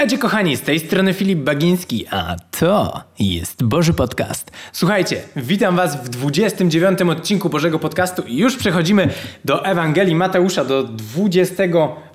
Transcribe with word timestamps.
Witajcie 0.00 0.18
kochani, 0.18 0.56
z 0.56 0.60
tej 0.60 0.80
strony 0.80 1.14
Filip 1.14 1.38
Bagiński, 1.38 2.06
a 2.10 2.36
to 2.60 3.04
jest 3.18 3.64
Boży 3.64 3.94
Podcast. 3.94 4.50
Słuchajcie, 4.72 5.22
witam 5.36 5.76
was 5.76 6.04
w 6.04 6.08
29 6.08 7.02
odcinku 7.02 7.50
Bożego 7.50 7.78
Podcastu 7.78 8.22
i 8.22 8.36
już 8.36 8.56
przechodzimy 8.56 9.08
do 9.44 9.64
Ewangelii 9.64 10.14
Mateusza, 10.14 10.64
do 10.64 10.84
20 10.84 11.62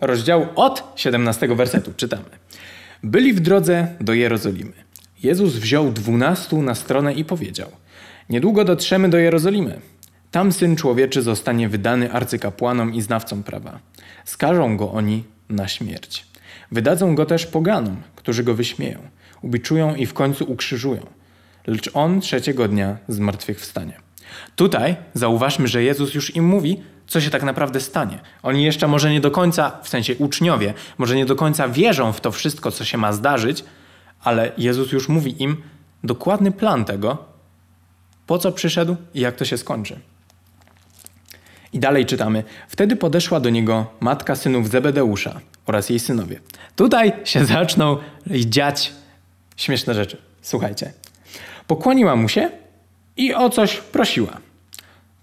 rozdziału 0.02 0.48
od 0.56 0.94
17 0.96 1.48
wersetu. 1.48 1.94
Czytamy. 1.98 2.24
Byli 3.04 3.34
w 3.34 3.40
drodze 3.40 3.88
do 4.02 4.14
Jerozolimy. 4.14 4.74
Jezus 5.24 5.56
wziął 5.56 5.92
dwunastu 5.92 6.62
na 6.62 6.76
stronę 6.76 7.14
i 7.14 7.26
powiedział 7.26 7.70
Niedługo 8.30 8.64
dotrzemy 8.64 9.10
do 9.10 9.18
Jerozolimy. 9.18 9.82
Tam 10.32 10.52
Syn 10.52 10.76
Człowieczy 10.76 11.22
zostanie 11.22 11.70
wydany 11.70 12.12
arcykapłanom 12.12 12.94
i 12.94 13.02
znawcom 13.02 13.44
prawa. 13.44 13.80
Skażą 14.24 14.78
go 14.78 14.92
oni 14.92 15.23
na 15.49 15.67
śmierć. 15.67 16.34
Wydadzą 16.72 17.16
go 17.16 17.26
też 17.26 17.46
poganom, 17.46 17.98
którzy 18.16 18.44
go 18.44 18.54
wyśmieją, 18.54 19.00
ubiczują 19.42 19.96
i 19.96 20.06
w 20.06 20.14
końcu 20.14 20.52
ukrzyżują. 20.52 21.06
Lecz 21.68 21.90
on 21.94 22.22
trzeciego 22.22 22.68
dnia 22.68 22.98
zmartwychwstanie. 23.08 24.00
Tutaj 24.56 24.96
zauważmy, 25.14 25.68
że 25.68 25.84
Jezus 25.84 26.14
już 26.14 26.36
im 26.36 26.46
mówi, 26.46 26.82
co 27.08 27.22
się 27.22 27.30
tak 27.30 27.44
naprawdę 27.44 27.80
stanie. 27.80 28.20
Oni 28.44 28.64
jeszcze 28.64 28.88
może 28.88 29.12
nie 29.12 29.22
do 29.22 29.32
końca, 29.32 29.80
w 29.84 29.90
sensie 29.90 30.16
uczniowie, 30.16 30.73
może 30.98 31.16
nie 31.16 31.26
do 31.26 31.36
końca 31.36 31.70
wierzą 31.70 32.12
w 32.12 32.22
to 32.22 32.32
wszystko, 32.32 32.72
co 32.72 32.86
się 32.86 32.98
ma 32.98 33.14
zdarzyć, 33.14 33.64
ale 34.23 34.52
Jezus 34.58 34.92
już 34.92 35.09
mówi 35.09 35.44
im 35.44 35.58
dokładny 36.04 36.52
plan 36.52 36.86
tego, 36.86 37.18
po 38.28 38.38
co 38.38 38.52
przyszedł 38.52 38.95
i 39.14 39.20
jak 39.20 39.36
to 39.36 39.45
się 39.45 39.58
skończy. 39.58 40.00
I 41.73 41.80
dalej 41.80 42.06
czytamy. 42.06 42.44
Wtedy 42.68 42.95
podeszła 42.95 43.40
do 43.40 43.50
niego 43.50 43.86
matka 44.00 44.36
synów 44.36 44.70
Zebedeusza 44.70 45.40
oraz 45.66 45.90
jej 45.90 46.00
synowie. 46.00 46.40
Tutaj 46.76 47.14
się 47.23 47.45
zaczną 47.56 47.98
dziać 48.28 48.94
śmieszne 49.58 49.94
rzeczy. 49.94 50.17
Słuchajcie. 50.42 50.94
Pokłoniła 51.67 52.16
mu 52.16 52.30
się 52.30 52.50
i 53.17 53.34
o 53.34 53.50
coś 53.50 53.78
prosiła. 53.78 54.38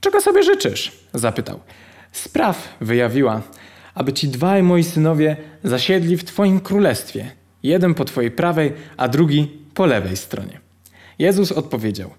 Czego 0.01 0.21
sobie 0.21 0.43
życzysz? 0.43 0.93
zapytał. 1.15 1.61
Spraw 2.13 2.77
wyjawiła, 2.81 3.43
aby 3.95 4.13
ci 4.13 4.29
dwaj 4.29 4.63
moi 4.63 4.85
synowie 4.85 5.37
zasiedli 5.65 6.17
w 6.17 6.25
twoim 6.25 6.61
królestwie. 6.61 7.31
Jeden 7.63 7.95
po 7.95 8.05
twojej 8.05 8.31
prawej, 8.31 8.73
a 8.97 9.09
drugi 9.09 9.51
po 9.75 9.87
lewej 9.87 10.17
stronie. 10.17 10.61
Jezus 11.19 11.53
odpowiedział: 11.53 12.11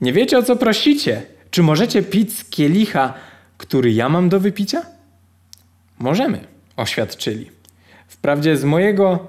Nie 0.00 0.12
wiecie 0.12 0.38
o 0.38 0.42
co 0.42 0.56
prosicie? 0.56 1.22
Czy 1.50 1.62
możecie 1.62 2.02
pić 2.02 2.38
z 2.38 2.44
kielicha, 2.44 3.14
który 3.58 3.92
ja 3.92 4.08
mam 4.08 4.28
do 4.28 4.40
wypicia? 4.40 4.82
Możemy, 5.98 6.40
oświadczyli. 6.76 7.53
Wprawdzie 8.14 8.56
z 8.56 8.64
mojego 8.64 9.26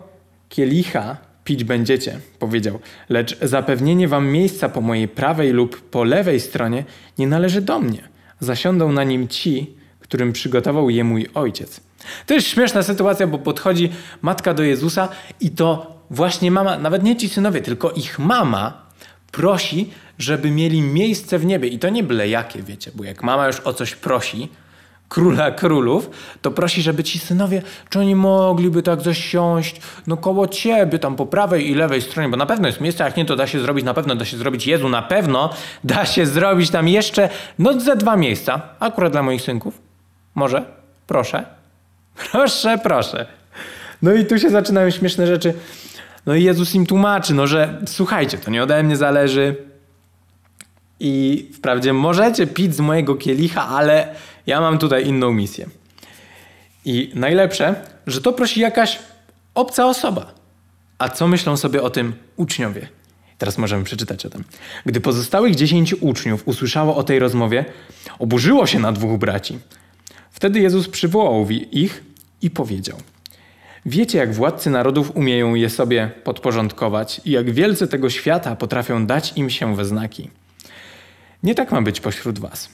kielicha 0.50 1.18
pić 1.44 1.64
będziecie, 1.64 2.20
powiedział, 2.40 2.80
lecz 3.10 3.40
zapewnienie 3.40 4.08
wam 4.08 4.28
miejsca 4.28 4.70
po 4.70 4.82
mojej 4.82 5.08
prawej 5.08 5.52
lub 5.52 5.82
po 5.82 6.04
lewej 6.04 6.40
stronie 6.40 6.84
nie 7.18 7.28
należy 7.28 7.62
do 7.62 7.80
mnie. 7.80 8.10
Zasiądą 8.40 8.92
na 8.92 9.04
nim 9.04 9.28
ci, 9.28 9.76
którym 10.00 10.34
przygotował 10.34 10.90
je 10.90 11.04
mój 11.04 11.30
ojciec. 11.34 11.82
To 12.26 12.34
jest 12.34 12.48
śmieszna 12.48 12.84
sytuacja, 12.84 13.28
bo 13.28 13.38
podchodzi 13.38 13.90
matka 14.22 14.54
do 14.54 14.64
Jezusa 14.64 15.10
i 15.40 15.50
to 15.50 15.96
właśnie 16.10 16.52
mama, 16.52 16.78
nawet 16.78 17.04
nie 17.04 17.16
ci 17.16 17.30
synowie, 17.30 17.62
tylko 17.62 17.92
ich 17.92 18.20
mama 18.20 18.86
prosi, 19.32 19.90
żeby 20.20 20.52
mieli 20.52 20.82
miejsce 20.82 21.40
w 21.40 21.46
niebie. 21.46 21.68
I 21.68 21.80
to 21.80 21.90
nie 21.90 22.04
byle 22.04 22.30
jakie, 22.30 22.64
wiecie, 22.64 22.92
bo 22.96 23.04
jak 23.04 23.24
mama 23.24 23.48
już 23.48 23.60
o 23.60 23.74
coś 23.74 23.96
prosi, 23.96 24.50
króla 25.10 25.52
królów, 25.52 26.10
to 26.42 26.52
prosi, 26.52 26.82
żeby 26.82 27.04
ci 27.04 27.20
synowie, 27.20 27.62
czy 27.90 28.00
oni 28.00 28.16
mogliby 28.16 28.84
tak 28.84 29.02
zasiąść, 29.02 29.82
no 30.08 30.18
koło 30.18 30.48
ciebie, 30.48 31.00
tam 31.00 31.16
po 31.16 31.26
prawej 31.26 31.70
i 31.70 31.76
lewej 31.76 32.02
stronie, 32.02 32.30
bo 32.30 32.38
na 32.38 32.46
pewno 32.46 32.68
jest 32.68 32.82
miejsce, 32.82 33.04
jak 33.04 33.18
nie, 33.18 33.26
to 33.26 33.36
da 33.36 33.48
się 33.48 33.60
zrobić, 33.60 33.86
na 33.86 33.94
pewno 33.94 34.16
da 34.16 34.26
się 34.26 34.38
zrobić, 34.38 34.68
Jezu, 34.68 34.90
na 34.90 35.02
pewno 35.02 35.50
da 35.84 36.06
się 36.06 36.26
zrobić 36.26 36.70
tam 36.70 36.88
jeszcze, 36.88 37.30
no 37.60 37.80
ze 37.80 37.96
dwa 37.96 38.18
miejsca, 38.18 38.62
akurat 38.80 39.12
dla 39.12 39.24
moich 39.24 39.42
synków. 39.42 39.82
Może? 40.36 40.66
Proszę. 41.08 41.46
Proszę, 42.32 42.78
proszę. 42.84 43.26
No 44.02 44.14
i 44.14 44.26
tu 44.26 44.40
się 44.40 44.50
zaczynają 44.50 44.90
śmieszne 44.90 45.28
rzeczy. 45.28 45.54
No 46.26 46.36
i 46.36 46.44
Jezus 46.44 46.76
im 46.76 46.86
tłumaczy, 46.86 47.34
no 47.34 47.48
że 47.48 47.82
słuchajcie, 47.88 48.38
to 48.38 48.52
nie 48.52 48.64
ode 48.64 48.84
mnie 48.84 48.98
zależy, 48.98 49.56
i 51.00 51.46
wprawdzie 51.54 51.94
możecie 51.94 52.48
pić 52.48 52.76
z 52.76 52.80
mojego 52.80 53.16
kielicha, 53.16 53.68
ale 53.68 54.08
ja 54.48 54.62
mam 54.62 54.78
tutaj 54.78 55.08
inną 55.08 55.34
misję. 55.34 55.70
I 56.86 57.12
najlepsze, 57.16 57.76
że 58.08 58.22
to 58.22 58.34
prosi 58.34 58.60
jakaś 58.60 59.00
obca 59.56 59.86
osoba. 59.86 60.34
A 60.98 61.10
co 61.10 61.28
myślą 61.28 61.58
sobie 61.58 61.82
o 61.82 61.90
tym 61.90 62.14
uczniowie? 62.36 62.88
Teraz 63.38 63.58
możemy 63.58 63.84
przeczytać 63.84 64.26
o 64.26 64.30
tym. 64.30 64.44
Gdy 64.86 65.02
pozostałych 65.02 65.56
dziesięciu 65.56 65.98
uczniów 66.02 66.48
usłyszało 66.48 66.96
o 66.96 67.04
tej 67.04 67.20
rozmowie, 67.20 67.66
oburzyło 68.20 68.68
się 68.68 68.80
na 68.80 68.92
dwóch 68.92 69.20
braci. 69.20 69.60
Wtedy 70.32 70.60
Jezus 70.60 70.90
przywołał 70.90 71.48
ich 71.72 72.04
i 72.42 72.50
powiedział: 72.50 72.98
Wiecie, 73.86 74.18
jak 74.18 74.34
władcy 74.34 74.70
narodów 74.70 75.16
umieją 75.16 75.56
je 75.56 75.70
sobie 75.70 76.12
podporządkować 76.24 77.22
i 77.26 77.32
jak 77.32 77.52
wielcy 77.52 77.88
tego 77.88 78.10
świata 78.10 78.56
potrafią 78.56 79.06
dać 79.06 79.34
im 79.36 79.50
się 79.50 79.76
we 79.76 79.86
znaki. 79.86 80.30
Nie 81.44 81.56
tak 81.56 81.72
ma 81.72 81.82
być 81.82 82.00
pośród 82.00 82.40
was. 82.40 82.70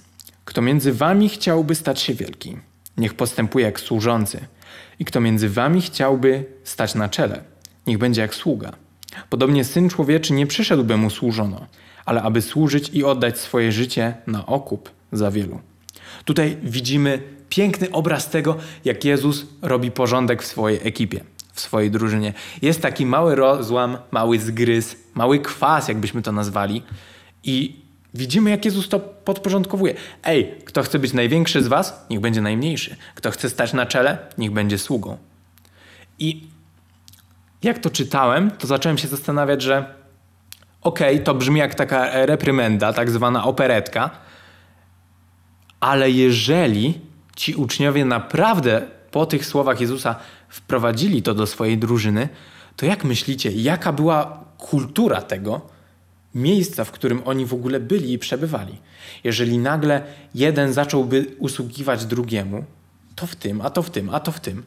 Kto 0.45 0.61
między 0.61 0.93
wami 0.93 1.29
chciałby 1.29 1.75
stać 1.75 1.99
się 1.99 2.13
wielki, 2.13 2.57
niech 2.97 3.13
postępuje 3.13 3.65
jak 3.65 3.79
służący. 3.79 4.39
I 4.99 5.05
kto 5.05 5.21
między 5.21 5.49
wami 5.49 5.81
chciałby 5.81 6.45
stać 6.63 6.95
na 6.95 7.09
czele, 7.09 7.43
niech 7.87 7.97
będzie 7.97 8.21
jak 8.21 8.35
sługa. 8.35 8.71
Podobnie 9.29 9.63
Syn 9.63 9.89
Człowieczy 9.89 10.33
nie 10.33 10.47
przyszedł, 10.47 10.83
by 10.83 10.97
mu 10.97 11.09
służono, 11.09 11.67
ale 12.05 12.21
aby 12.21 12.41
służyć 12.41 12.89
i 12.89 13.03
oddać 13.03 13.39
swoje 13.39 13.71
życie 13.71 14.13
na 14.27 14.45
okup 14.45 14.89
za 15.11 15.31
wielu. 15.31 15.59
Tutaj 16.25 16.57
widzimy 16.63 17.21
piękny 17.49 17.91
obraz 17.91 18.29
tego, 18.29 18.57
jak 18.85 19.05
Jezus 19.05 19.45
robi 19.61 19.91
porządek 19.91 20.43
w 20.43 20.45
swojej 20.45 20.79
ekipie, 20.83 21.23
w 21.53 21.61
swojej 21.61 21.91
drużynie. 21.91 22.33
Jest 22.61 22.81
taki 22.81 23.05
mały 23.05 23.35
rozłam, 23.35 23.97
mały 24.11 24.39
zgryz, 24.39 24.95
mały 25.13 25.39
kwas, 25.39 25.87
jakbyśmy 25.87 26.21
to 26.21 26.31
nazwali. 26.31 26.83
I 27.43 27.80
Widzimy, 28.13 28.49
jak 28.49 28.65
Jezus 28.65 28.89
to 28.89 28.99
podporządkowuje. 28.99 29.93
Ej, 30.23 30.55
kto 30.65 30.83
chce 30.83 30.99
być 30.99 31.13
największy 31.13 31.63
z 31.63 31.67
was, 31.67 32.05
niech 32.09 32.19
będzie 32.19 32.41
najmniejszy. 32.41 32.95
Kto 33.15 33.31
chce 33.31 33.49
stać 33.49 33.73
na 33.73 33.85
czele, 33.85 34.17
niech 34.37 34.51
będzie 34.51 34.77
sługą. 34.77 35.17
I 36.19 36.47
jak 37.63 37.79
to 37.79 37.89
czytałem, 37.89 38.51
to 38.51 38.67
zacząłem 38.67 38.97
się 38.97 39.07
zastanawiać, 39.07 39.61
że 39.61 39.95
okej, 40.81 41.13
okay, 41.13 41.25
to 41.25 41.33
brzmi 41.33 41.59
jak 41.59 41.75
taka 41.75 42.25
reprymenda, 42.25 42.93
tak 42.93 43.11
zwana 43.11 43.43
operetka, 43.43 44.09
ale 45.79 46.11
jeżeli 46.11 46.99
ci 47.35 47.55
uczniowie 47.55 48.05
naprawdę 48.05 48.81
po 49.11 49.25
tych 49.25 49.45
słowach 49.45 49.81
Jezusa 49.81 50.15
wprowadzili 50.49 51.21
to 51.21 51.33
do 51.33 51.47
swojej 51.47 51.77
drużyny, 51.77 52.29
to 52.75 52.85
jak 52.85 53.03
myślicie, 53.03 53.51
jaka 53.51 53.93
była 53.93 54.43
kultura 54.57 55.21
tego, 55.21 55.61
miejsca, 56.35 56.83
w 56.83 56.91
którym 56.91 57.21
oni 57.25 57.45
w 57.45 57.53
ogóle 57.53 57.79
byli 57.79 58.13
i 58.13 58.19
przebywali. 58.19 58.77
Jeżeli 59.23 59.57
nagle 59.57 60.03
jeden 60.35 60.73
zacząłby 60.73 61.25
usługiwać 61.39 62.05
drugiemu, 62.05 62.63
to 63.15 63.27
w 63.27 63.35
tym, 63.35 63.61
a 63.61 63.69
to 63.69 63.83
w 63.83 63.89
tym, 63.89 64.09
a 64.09 64.19
to 64.19 64.31
w 64.31 64.39
tym. 64.39 64.63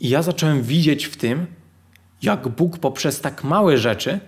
I 0.00 0.08
ja 0.08 0.22
zacząłem 0.22 0.62
widzieć 0.62 1.04
w 1.04 1.16
tym, 1.16 1.46
jak 2.22 2.48
Bóg 2.48 2.78
poprzez 2.78 3.20
tak 3.20 3.44
małe 3.44 3.78
rzeczy 3.78 4.20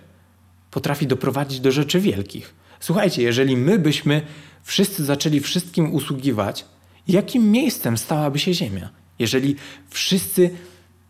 potrafi 0.71 1.07
doprowadzić 1.07 1.59
do 1.59 1.71
rzeczy 1.71 1.99
wielkich. 1.99 2.53
Słuchajcie, 2.79 3.21
jeżeli 3.21 3.57
my 3.57 3.79
byśmy 3.79 4.21
wszyscy 4.63 5.05
zaczęli 5.05 5.39
wszystkim 5.39 5.93
usługiwać, 5.93 6.65
jakim 7.07 7.51
miejscem 7.51 7.97
stałaby 7.97 8.39
się 8.39 8.53
Ziemia? 8.53 8.89
Jeżeli 9.19 9.55
wszyscy 9.89 10.49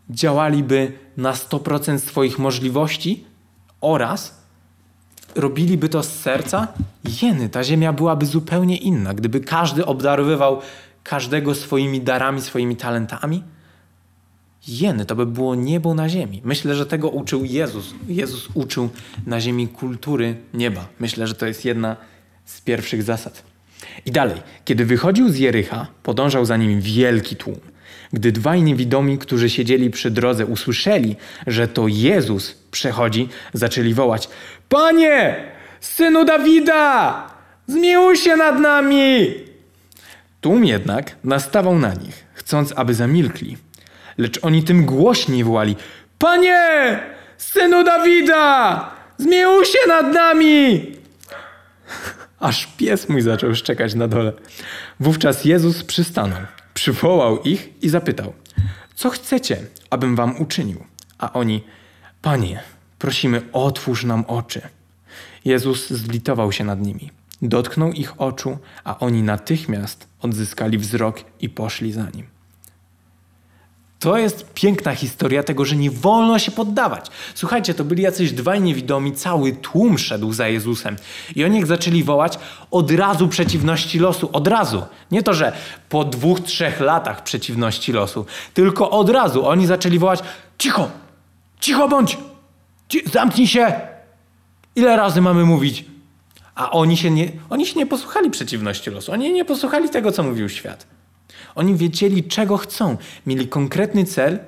działaliby 0.09 0.91
na 1.17 1.33
100% 1.33 1.99
swoich 1.99 2.39
możliwości 2.39 3.25
oraz 3.81 4.44
robiliby 5.35 5.89
to 5.89 6.03
z 6.03 6.09
serca, 6.09 6.67
jeny, 7.21 7.49
ta 7.49 7.63
ziemia 7.63 7.93
byłaby 7.93 8.25
zupełnie 8.25 8.77
inna. 8.77 9.13
Gdyby 9.13 9.39
każdy 9.39 9.85
obdarowywał 9.85 10.61
każdego 11.03 11.55
swoimi 11.55 12.01
darami, 12.01 12.41
swoimi 12.41 12.75
talentami, 12.75 13.43
jeny, 14.67 15.05
to 15.05 15.15
by 15.15 15.25
było 15.25 15.55
niebo 15.55 15.93
na 15.93 16.09
ziemi. 16.09 16.41
Myślę, 16.43 16.75
że 16.75 16.85
tego 16.85 17.09
uczył 17.09 17.45
Jezus. 17.45 17.93
Jezus 18.07 18.49
uczył 18.53 18.89
na 19.25 19.41
ziemi 19.41 19.67
kultury 19.67 20.35
nieba. 20.53 20.87
Myślę, 20.99 21.27
że 21.27 21.35
to 21.35 21.45
jest 21.45 21.65
jedna 21.65 21.97
z 22.45 22.61
pierwszych 22.61 23.03
zasad. 23.03 23.43
I 24.05 24.11
dalej, 24.11 24.41
kiedy 24.65 24.85
wychodził 24.85 25.29
z 25.29 25.37
Jericha, 25.37 25.87
podążał 26.03 26.45
za 26.45 26.57
nim 26.57 26.81
wielki 26.81 27.35
tłum. 27.35 27.59
Gdy 28.15 28.31
dwaj 28.31 28.63
niewidomi, 28.63 29.17
którzy 29.17 29.49
siedzieli 29.49 29.89
przy 29.89 30.11
drodze, 30.11 30.45
usłyszeli, 30.45 31.15
że 31.47 31.67
to 31.67 31.87
Jezus 31.87 32.55
przechodzi, 32.71 33.29
zaczęli 33.53 33.93
wołać: 33.93 34.29
Panie, 34.69 35.45
synu 35.79 36.25
Dawida, 36.25 37.27
zmiłuj 37.67 38.17
się 38.17 38.35
nad 38.35 38.59
nami! 38.59 39.33
Tłum 40.41 40.65
jednak 40.65 41.15
nastawał 41.23 41.79
na 41.79 41.93
nich, 41.93 42.25
chcąc, 42.33 42.73
aby 42.75 42.93
zamilkli. 42.93 43.57
Lecz 44.17 44.39
oni 44.41 44.63
tym 44.63 44.85
głośniej 44.85 45.43
wołali: 45.43 45.75
Panie, 46.19 46.99
synu 47.37 47.83
Dawida, 47.83 48.91
zmiłuj 49.17 49.65
się 49.65 49.87
nad 49.87 50.13
nami! 50.13 50.85
Aż 52.39 52.67
pies 52.77 53.09
mój 53.09 53.21
zaczął 53.21 53.55
szczekać 53.55 53.95
na 53.95 54.07
dole. 54.07 54.33
Wówczas 54.99 55.45
Jezus 55.45 55.83
przystanął, 55.83 56.41
przywołał 56.75 57.41
ich 57.41 57.69
i 57.81 57.89
zapytał: 57.89 58.33
Co 58.95 59.09
chcecie, 59.09 59.57
abym 59.89 60.15
wam 60.15 60.41
uczynił? 60.41 60.83
A 61.17 61.33
oni: 61.33 61.63
Panie, 62.21 62.63
prosimy, 62.99 63.41
otwórz 63.53 64.03
nam 64.03 64.25
oczy. 64.27 64.61
Jezus 65.45 65.89
zlitował 65.89 66.51
się 66.51 66.63
nad 66.63 66.81
nimi, 66.81 67.11
dotknął 67.41 67.91
ich 67.91 68.21
oczu, 68.21 68.57
a 68.83 68.99
oni 68.99 69.23
natychmiast 69.23 70.07
odzyskali 70.21 70.77
wzrok 70.77 71.19
i 71.41 71.49
poszli 71.49 71.91
za 71.91 72.09
nim. 72.09 72.34
To 73.99 74.17
jest 74.17 74.53
piękna 74.53 74.95
historia 74.95 75.43
tego, 75.43 75.65
że 75.65 75.75
nie 75.75 75.91
wolno 75.91 76.39
się 76.39 76.51
poddawać. 76.51 77.07
Słuchajcie, 77.35 77.73
to 77.73 77.83
byli 77.83 78.03
jacyś 78.03 78.31
dwaj 78.31 78.61
niewidomi, 78.61 79.13
cały 79.13 79.51
tłum 79.51 79.97
szedł 79.97 80.33
za 80.33 80.47
Jezusem. 80.47 80.95
I 81.35 81.43
oni 81.43 81.57
jak 81.57 81.65
zaczęli 81.65 82.03
wołać, 82.03 82.39
od 82.71 82.91
razu 82.91 83.27
przeciwności 83.27 83.99
losu, 83.99 84.29
od 84.33 84.47
razu. 84.47 84.83
Nie 85.11 85.23
to, 85.23 85.33
że 85.33 85.53
po 85.89 86.03
dwóch, 86.03 86.39
trzech 86.39 86.79
latach 86.79 87.23
przeciwności 87.23 87.93
losu, 87.93 88.25
tylko 88.53 88.89
od 88.89 89.09
razu 89.09 89.47
oni 89.47 89.67
zaczęli 89.67 89.99
wołać, 89.99 90.19
cicho, 90.57 90.89
cicho 91.59 91.87
bądź, 91.87 92.17
zamknij 93.13 93.47
się. 93.47 93.73
Ile 94.75 94.95
razy 94.97 95.21
mamy 95.21 95.45
mówić? 95.45 95.85
A 96.55 96.71
oni 96.71 96.97
się, 96.97 97.11
nie, 97.11 97.31
oni 97.49 97.65
się 97.65 97.79
nie 97.79 97.85
posłuchali 97.85 98.29
przeciwności 98.29 98.89
losu, 98.89 99.11
oni 99.11 99.33
nie 99.33 99.45
posłuchali 99.45 99.89
tego, 99.89 100.11
co 100.11 100.23
mówił 100.23 100.49
świat. 100.49 100.94
Oni 101.55 101.75
wiedzieli, 101.75 102.23
czego 102.23 102.57
chcą. 102.57 102.97
Mieli 103.25 103.47
konkretny 103.47 104.05
cel. 104.05 104.39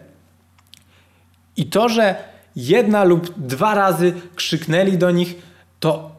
I 1.58 1.66
to, 1.66 1.90
że 1.90 2.16
jedna 2.56 3.04
lub 3.04 3.34
dwa 3.38 3.76
razy 3.76 4.14
krzyknęli 4.36 4.98
do 4.98 5.12
nich, 5.12 5.36
to 5.80 6.12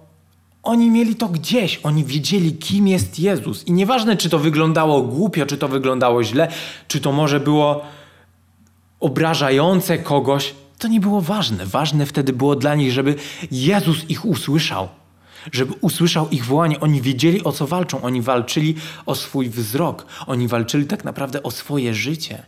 oni 0.63 0.91
mieli 0.91 1.15
to 1.15 1.29
gdzieś. 1.29 1.81
Oni 1.83 2.05
wiedzieli, 2.05 2.53
kim 2.53 2.89
jest 2.89 3.19
Jezus. 3.19 3.67
I 3.67 3.73
nieważne, 3.73 4.17
czy 4.17 4.31
to 4.31 4.39
wyglądało 4.39 5.03
głupio, 5.03 5.47
czy 5.47 5.59
to 5.59 5.69
wyglądało 5.69 6.25
źle, 6.25 6.49
czy 6.89 7.01
to 7.01 7.13
może 7.13 7.41
było 7.41 7.83
obrażające 9.01 9.99
kogoś, 9.99 10.55
to 10.79 10.89
nie 10.89 11.01
było 11.01 11.21
ważne. 11.21 11.67
Ważne 11.67 12.07
wtedy 12.07 12.33
było 12.33 12.57
dla 12.57 12.75
nich, 12.75 12.93
żeby 12.93 13.15
Jezus 13.51 14.11
ich 14.11 14.25
usłyszał 14.25 14.89
żeby 15.53 15.75
usłyszał 15.81 16.29
ich 16.29 16.45
wołanie. 16.45 16.81
Oni 16.81 17.03
wiedzieli, 17.03 17.45
o 17.45 17.53
co 17.53 17.67
walczą. 17.67 18.03
Oni 18.03 18.23
walczyli 18.23 18.75
o 19.07 19.15
swój 19.15 19.49
wzrok. 19.49 20.07
Oni 20.27 20.49
walczyli 20.49 20.87
tak 20.87 21.05
naprawdę 21.05 21.43
o 21.43 21.51
swoje 21.51 21.95
życie. 21.95 22.43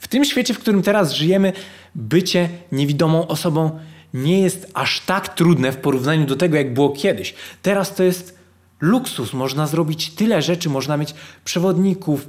W 0.00 0.08
tym 0.08 0.24
świecie, 0.24 0.54
w 0.54 0.58
którym 0.58 0.82
teraz 0.82 1.12
żyjemy, 1.12 1.52
bycie 1.94 2.48
niewidomą 2.72 3.28
osobą 3.28 3.78
nie 4.14 4.40
jest 4.40 4.70
aż 4.74 5.00
tak 5.00 5.34
trudne 5.34 5.72
w 5.72 5.76
porównaniu 5.76 6.26
do 6.26 6.36
tego, 6.36 6.56
jak 6.56 6.74
było 6.74 6.90
kiedyś. 6.90 7.34
Teraz 7.62 7.94
to 7.94 8.02
jest 8.02 8.38
luksus. 8.80 9.32
Można 9.32 9.66
zrobić 9.66 10.10
tyle 10.10 10.42
rzeczy, 10.42 10.68
można 10.68 10.96
mieć 10.96 11.14
przewodników, 11.44 12.28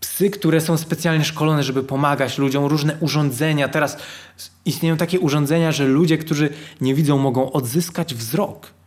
psy, 0.00 0.30
które 0.30 0.60
są 0.60 0.76
specjalnie 0.76 1.24
szkolone, 1.24 1.62
żeby 1.62 1.82
pomagać 1.82 2.38
ludziom, 2.38 2.64
różne 2.64 2.96
urządzenia. 3.00 3.68
Teraz 3.68 3.96
istnieją 4.64 4.96
takie 4.96 5.20
urządzenia, 5.20 5.72
że 5.72 5.84
ludzie, 5.84 6.18
którzy 6.18 6.48
nie 6.80 6.94
widzą, 6.94 7.18
mogą 7.18 7.52
odzyskać 7.52 8.14
wzrok 8.14 8.81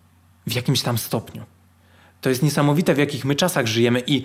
w 0.48 0.54
jakimś 0.54 0.82
tam 0.82 0.98
stopniu. 0.98 1.44
To 2.22 2.30
jest 2.30 2.44
niesamowite, 2.44 2.94
w 2.94 2.98
jakich 2.98 3.26
my 3.26 3.36
czasach 3.36 3.68
żyjemy 3.68 4.04
i 4.08 4.24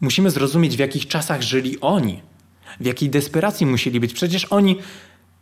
musimy 0.00 0.30
zrozumieć, 0.30 0.76
w 0.76 0.78
jakich 0.78 1.08
czasach 1.08 1.42
żyli 1.42 1.80
oni, 1.80 2.22
w 2.80 2.86
jakiej 2.86 3.10
desperacji 3.10 3.66
musieli 3.66 4.00
być. 4.00 4.12
Przecież 4.12 4.44
oni 4.44 4.78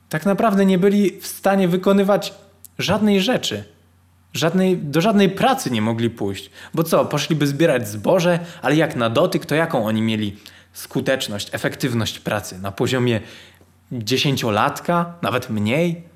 tak 0.08 0.26
naprawdę 0.26 0.66
nie 0.66 0.78
byli 0.78 1.20
w 1.20 1.26
stanie 1.26 1.68
wykonywać 1.68 2.34
żadnej 2.78 3.20
rzeczy. 3.20 3.64
Żadnej, 4.34 4.78
do 4.78 5.00
żadnej 5.00 5.30
pracy 5.30 5.70
nie 5.70 5.82
mogli 5.82 6.10
pójść. 6.10 6.50
Bo 6.74 6.84
co, 6.84 7.04
poszliby 7.04 7.46
zbierać 7.46 7.88
zboże, 7.88 8.38
ale 8.62 8.76
jak 8.76 8.96
na 8.96 9.10
dotyk, 9.10 9.46
to 9.46 9.54
jaką 9.54 9.86
oni 9.86 10.02
mieli 10.02 10.36
skuteczność, 10.72 11.48
efektywność 11.52 12.18
pracy? 12.18 12.58
Na 12.58 12.72
poziomie 12.72 13.20
dziesięciolatka, 13.92 15.14
nawet 15.22 15.50
mniej? 15.50 16.11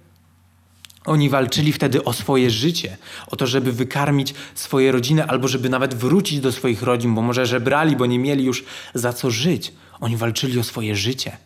Oni 1.07 1.31
walczyli 1.31 1.73
wtedy 1.73 2.05
o 2.05 2.13
swoje 2.13 2.51
życie, 2.51 2.97
o 3.27 3.37
to, 3.37 3.47
żeby 3.47 3.73
wykarmić 3.73 4.35
swoje 4.55 4.93
rodziny, 4.93 5.25
albo 5.25 5.49
żeby 5.49 5.69
nawet 5.69 5.95
wrócić 5.95 6.41
do 6.41 6.53
swoich 6.53 6.83
rodzin, 6.83 7.15
bo 7.15 7.23
może 7.23 7.47
żebrali, 7.47 7.97
bo 7.97 8.07
nie 8.07 8.19
mieli 8.19 8.45
już 8.45 8.65
za 8.95 9.13
co 9.13 9.31
żyć. 9.31 9.73
Oni 10.01 10.17
walczyli 10.17 10.59
o 10.59 10.65
swoje 10.65 10.97
życie 10.97 11.37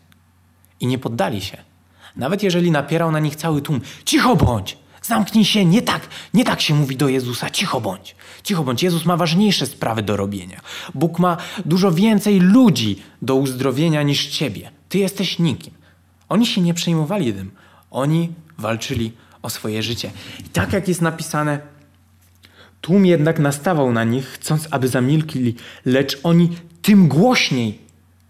i 0.80 0.86
nie 0.86 0.98
poddali 0.98 1.40
się. 1.40 1.56
Nawet 2.16 2.42
jeżeli 2.42 2.70
napierał 2.70 3.12
na 3.12 3.18
nich 3.18 3.36
cały 3.36 3.62
tłum, 3.62 3.80
cicho 4.04 4.36
bądź, 4.36 4.78
zamknij 5.02 5.44
się, 5.44 5.64
nie 5.64 5.82
tak, 5.82 6.08
nie 6.34 6.44
tak 6.44 6.60
się 6.60 6.74
mówi 6.74 6.96
do 6.96 7.08
Jezusa, 7.08 7.50
cicho 7.50 7.80
bądź, 7.80 8.16
cicho 8.42 8.64
bądź. 8.64 8.82
Jezus 8.82 9.04
ma 9.04 9.16
ważniejsze 9.16 9.66
sprawy 9.66 10.02
do 10.02 10.16
robienia. 10.16 10.60
Bóg 10.94 11.18
ma 11.18 11.36
dużo 11.64 11.92
więcej 11.92 12.40
ludzi 12.40 13.02
do 13.22 13.34
uzdrowienia 13.34 14.02
niż 14.02 14.26
ciebie. 14.26 14.70
Ty 14.88 14.98
jesteś 14.98 15.38
nikim. 15.38 15.74
Oni 16.28 16.46
się 16.46 16.60
nie 16.60 16.74
przejmowali 16.74 17.32
tym. 17.32 17.50
Oni 17.90 18.32
walczyli 18.58 19.12
o 19.42 19.50
swoje 19.50 19.82
życie. 19.82 20.10
I 20.40 20.48
tak 20.48 20.72
jak 20.72 20.88
jest 20.88 21.02
napisane, 21.02 21.60
tłum 22.80 23.06
jednak 23.06 23.38
nastawał 23.38 23.92
na 23.92 24.04
nich, 24.04 24.26
chcąc, 24.26 24.68
aby 24.70 24.88
zamilkli, 24.88 25.54
lecz 25.84 26.20
oni 26.22 26.56
tym 26.82 27.08
głośniej 27.08 27.78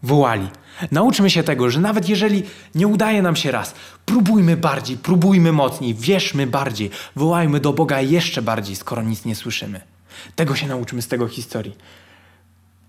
wołali. 0.03 0.47
Nauczmy 0.91 1.29
się 1.29 1.43
tego, 1.43 1.69
że 1.69 1.79
nawet 1.79 2.09
jeżeli 2.09 2.43
nie 2.75 2.87
udaje 2.87 3.21
nam 3.21 3.35
się 3.35 3.51
raz, 3.51 3.73
próbujmy 4.05 4.57
bardziej, 4.57 4.97
próbujmy 4.97 5.51
mocniej, 5.51 5.95
wierzmy 5.95 6.47
bardziej, 6.47 6.89
wołajmy 7.15 7.59
do 7.59 7.73
Boga 7.73 8.01
jeszcze 8.01 8.41
bardziej, 8.41 8.75
skoro 8.75 9.03
nic 9.03 9.25
nie 9.25 9.35
słyszymy. 9.35 9.81
Tego 10.35 10.55
się 10.55 10.67
nauczmy 10.67 11.01
z 11.01 11.07
tego 11.07 11.27
historii. 11.27 11.75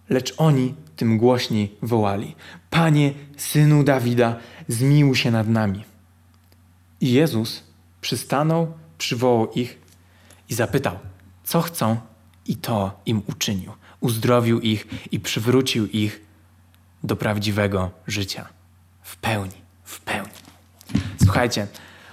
Lecz 0.09 0.35
oni 0.37 0.75
tym 0.97 1.19
głośniej 1.19 1.77
wołali: 1.83 2.35
Panie, 2.71 3.13
synu 3.37 3.85
Dawida, 3.85 4.37
zmiłuj 4.69 5.17
się 5.17 5.31
nad 5.31 5.49
nami. 5.49 5.85
I 7.01 7.13
Jezus 7.13 7.63
przystanął, 8.03 8.73
przywołał 8.99 9.53
ich 9.53 9.79
i 10.49 10.55
zapytał, 10.55 10.99
co 11.45 11.61
chcą, 11.61 11.97
i 12.47 12.57
to 12.57 13.01
im 13.07 13.23
uczynił. 13.27 13.73
Uzdrowił 14.01 14.61
ich 14.61 14.87
i 15.11 15.21
przywrócił 15.21 15.87
ich 15.87 16.21
do 17.05 17.17
prawdziwego 17.17 17.91
życia. 18.07 18.49
W 19.03 19.17
pełni, 19.17 19.55
w 19.85 20.01
pełni. 20.01 20.33
Słuchajcie, 21.25 21.67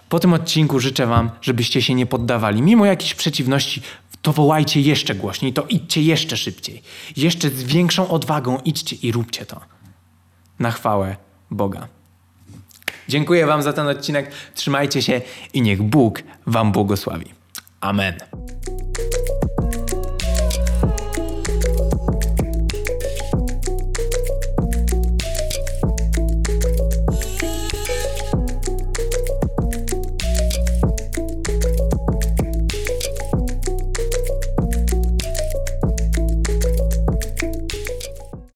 po 0.10 0.20
tym 0.20 0.34
odcinku 0.34 0.80
życzę 0.80 1.08
Wam, 1.08 1.32
żebyście 1.42 1.82
się 1.82 1.96
nie 1.96 2.06
poddawali. 2.06 2.62
Mimo 2.62 2.86
jakichś 2.86 3.14
przeciwności, 3.14 3.82
to 4.22 4.34
wołajcie 4.34 4.82
jeszcze 4.82 5.16
głośniej, 5.16 5.54
to 5.54 5.66
idźcie 5.70 6.02
jeszcze 6.02 6.38
szybciej. 6.38 6.82
Jeszcze 7.18 7.50
z 7.50 7.64
większą 7.64 8.10
odwagą 8.10 8.60
idźcie 8.66 8.96
i 8.96 9.12
róbcie 9.12 9.46
to. 9.46 9.62
Na 10.60 10.72
chwałę 10.72 11.16
Boga. 11.52 11.88
Dziękuję 13.10 13.46
Wam 13.46 13.64
za 13.64 13.74
ten 13.74 13.88
odcinek. 13.88 14.32
Trzymajcie 14.56 15.02
się 15.02 15.22
i 15.54 15.62
niech 15.62 15.82
Bóg 15.82 16.24
Wam 16.46 16.72
błogosławi. 16.72 17.26
Amen. 17.82 18.14